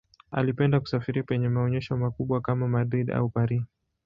[0.31, 3.63] Alipenda kusafiri penye maonyesho makubwa kama Madrid au Paris.